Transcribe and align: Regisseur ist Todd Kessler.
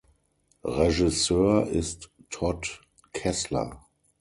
Regisseur 0.63 1.67
ist 1.67 2.09
Todd 2.31 2.81
Kessler. 3.13 3.81